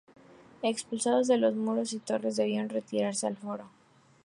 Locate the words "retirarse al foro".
2.69-3.69